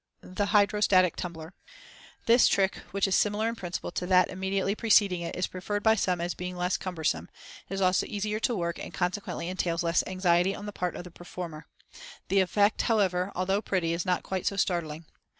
[0.21, 5.45] The Hydrostatic Tumbler.—This trick, which is similar in principle to that immediately preceding it, is
[5.45, 7.29] preferred by some as being less cumbersome;
[7.69, 11.03] it is also easier to work and consequently entails less anxiety on the part of
[11.03, 11.67] the performer.
[12.29, 15.05] The effect, however, although pretty, is not quite so startling.